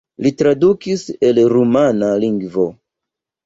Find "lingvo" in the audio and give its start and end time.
2.27-2.69